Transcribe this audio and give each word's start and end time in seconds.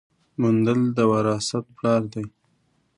مندل 0.41 0.81
د 0.97 0.99
وراثت 1.11 1.65
پلار 1.77 2.01
دی 2.13 2.25